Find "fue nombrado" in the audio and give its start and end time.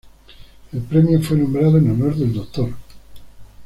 1.21-1.77